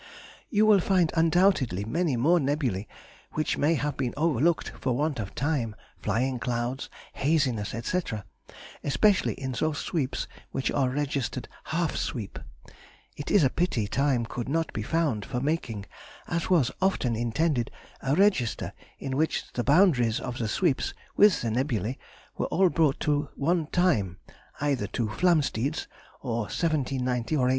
You 0.49 0.65
will 0.65 0.79
find 0.79 1.11
undoubtedly 1.15 1.85
many 1.85 2.15
more 2.17 2.39
nebulæ 2.39 2.87
which 3.33 3.59
may 3.59 3.75
have 3.75 3.97
been 3.97 4.15
overlooked 4.17 4.69
for 4.79 4.97
want 4.97 5.19
of 5.19 5.35
time, 5.35 5.75
flying 6.01 6.39
clouds, 6.39 6.89
haziness, 7.13 7.69
&c., 7.83 7.99
especially 8.83 9.33
in 9.35 9.51
those 9.51 9.77
sweeps 9.77 10.25
which 10.49 10.71
are 10.71 10.89
registered 10.89 11.47
half 11.65 11.95
sweep. 11.95 12.39
It 13.15 13.29
is 13.29 13.43
a 13.43 13.51
pity 13.51 13.87
time 13.87 14.25
could 14.25 14.49
not 14.49 14.73
be 14.73 14.81
found 14.81 15.23
for 15.23 15.39
making, 15.39 15.85
as 16.27 16.49
was 16.49 16.71
often 16.81 17.15
intended, 17.15 17.69
a 18.01 18.15
register 18.15 18.73
in 18.97 19.15
which 19.15 19.53
the 19.53 19.63
boundaries 19.63 20.19
of 20.19 20.39
the 20.39 20.47
sweeps, 20.47 20.95
with 21.15 21.43
the 21.43 21.49
nebulæ, 21.49 21.95
were 22.39 22.47
all 22.47 22.69
brought 22.69 22.99
to 23.01 23.29
one 23.35 23.67
time, 23.67 24.17
either 24.59 24.87
to 24.87 25.09
Flamsteed's 25.09 25.87
or 26.23 26.45
1790 26.49 27.35
or 27.35 27.39
1800. 27.41 27.49